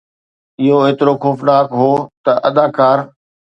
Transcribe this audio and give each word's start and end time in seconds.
اهو 0.61 0.75
ايترو 0.85 1.13
خوفناڪ 1.23 1.67
هو 1.79 1.91
ته 2.23 2.31
اداڪار 2.49 2.97